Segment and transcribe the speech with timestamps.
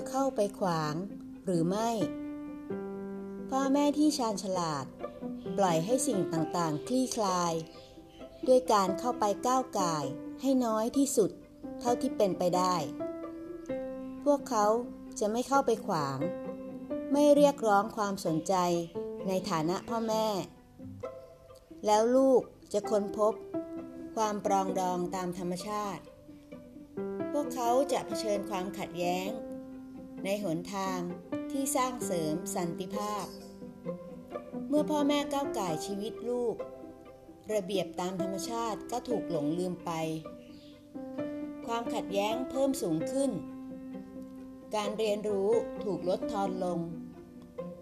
[0.00, 0.94] เธอเข้าไปขวาง
[1.44, 1.90] หรือไม่
[3.50, 4.84] พ่อแม่ที่ชาญฉลาด
[5.58, 7.52] ปล่อยให้สิ่งต่างๆ คลี่คลาย
[8.46, 10.04] ด้วยการเข้าไปก้าวก่าย
[10.40, 11.30] ให้น้อยที่สุด
[11.80, 12.74] เท่าที่เป็นไปได้
[14.24, 14.66] พวกเขา
[15.18, 16.18] จะไม่เข้าไปขวาง
[17.12, 18.54] ไม่เรียกร้องความสนใจ
[19.28, 20.26] ในฐานะพ่อแม่
[21.86, 23.34] แล้วลูกจะค้นพบ
[24.16, 26.02] ความปรองดองตามธรรมชาติ
[27.32, 29.30] พวกเขาจะเผชิญความขัดแย้ง
[30.24, 30.98] ในหนทาง
[31.50, 33.26] ที่สร้างเสริมสันติภาพ
[34.68, 36.54] เมื่อพ่อแม่ก้าวไก่ชีวิตลูก
[37.54, 39.90] ระเบียบตามธรรมชาติก็ถูกหลงลืมไป
[41.66, 43.30] ความขัดแย้งเพิ่มสูงขึ้น
[44.76, 45.50] การเรียนรู้
[45.84, 46.80] ถูกลดทอนลง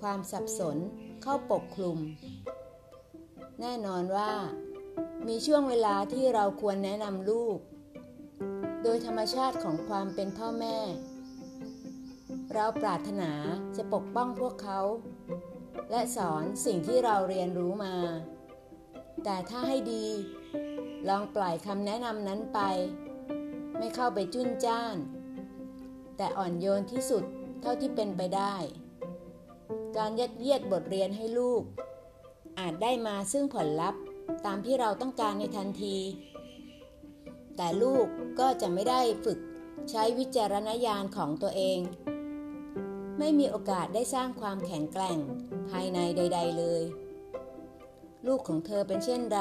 [0.00, 0.76] ความสับสน
[1.22, 1.98] เข้าปกคลุม
[3.60, 4.32] แน่นอนว่า
[5.28, 7.58] มีช่วงเวลาที่เราควรแนะนำลูก
[8.82, 10.76] โดยธรรมชาติของความเป็นพ่อแม่
[12.54, 13.32] เราปรารถนา
[13.76, 14.80] จะปกป้องพวกเขา
[15.90, 17.96] และสอนสิ่งที่เราเรียนรู้มา
[19.24, 20.06] แต่ถ้าให้ดี
[21.08, 22.60] ลองปล่อยคำแนะนำนั้นไป
[23.78, 24.96] ไม่เข้าไปจุ้นจ้าน
[26.16, 27.24] แต่อ่อนโยนที่สุด
[27.60, 28.54] เท่าที่เป็นไปได้
[29.96, 31.62] การยัดเยียดบทเรียนให้ลูก
[32.58, 34.00] อาจได้มาซึ่งผลลัพธ์
[34.46, 35.96] ตามที่เราต้องการในทันที
[37.56, 38.06] แต่ลูก
[38.40, 39.38] ก็จะไม่ได้ฝึก
[39.90, 41.78] ใช้วิจารณญาณของตัวเอง
[43.24, 45.18] ไม่มีโอกาสได้สร้างความแข็งแกร่ง
[45.70, 46.82] ภายในใด ๆ เลย
[48.26, 49.40] ลูกของเธอเป็นเช่นไร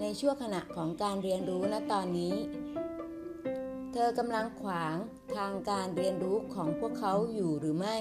[0.00, 2.34] ในช่วงขณะของการเรียนรู้ณตอนนี้
[3.92, 4.96] เธอกำลังขวาง
[5.36, 7.98] ทางการเรียนรู้ของพวกเขาอยู่หรือไม่